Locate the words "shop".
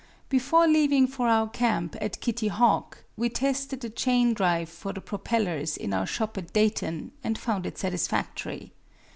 6.07-6.39